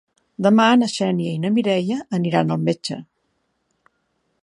Demà 0.45 0.63
na 0.81 0.87
Xènia 0.93 1.35
i 1.35 1.43
na 1.45 1.53
Mireia 1.59 1.99
aniran 2.19 2.57
al 2.57 2.67
metge. 2.71 3.01